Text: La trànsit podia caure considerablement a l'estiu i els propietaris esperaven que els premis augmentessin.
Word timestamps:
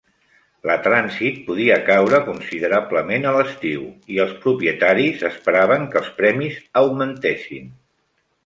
La 0.67 0.75
trànsit 0.85 1.35
podia 1.49 1.75
caure 1.89 2.21
considerablement 2.29 3.27
a 3.31 3.33
l'estiu 3.37 3.85
i 4.15 4.19
els 4.25 4.33
propietaris 4.47 5.25
esperaven 5.33 5.89
que 5.93 6.03
els 6.03 6.13
premis 6.23 6.61
augmentessin. 6.83 7.73